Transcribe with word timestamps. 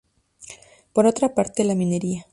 Por 0.93 1.05
otra 1.05 1.35
parte 1.35 1.63
la 1.63 1.75
minería. 1.75 2.25